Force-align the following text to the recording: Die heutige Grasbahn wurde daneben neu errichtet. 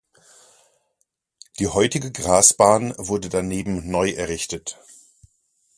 Die 1.59 1.67
heutige 1.67 2.11
Grasbahn 2.11 2.95
wurde 2.97 3.29
daneben 3.29 3.91
neu 3.91 4.09
errichtet. 4.09 4.79